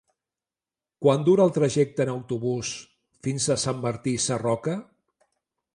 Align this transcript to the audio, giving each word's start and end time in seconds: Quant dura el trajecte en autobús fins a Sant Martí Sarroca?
Quant 1.05 1.25
dura 1.27 1.45
el 1.49 1.53
trajecte 1.57 2.07
en 2.07 2.11
autobús 2.15 2.73
fins 3.27 3.47
a 3.57 3.61
Sant 3.67 3.85
Martí 3.87 4.17
Sarroca? 4.27 4.79